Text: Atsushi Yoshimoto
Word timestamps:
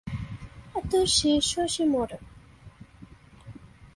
Atsushi 0.77 1.29
Yoshimoto 1.49 2.17